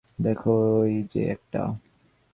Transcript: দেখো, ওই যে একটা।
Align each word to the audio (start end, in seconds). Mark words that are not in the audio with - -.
দেখো, 0.19 0.53
ওই 0.79 0.93
যে 1.11 1.21
একটা। 1.25 1.61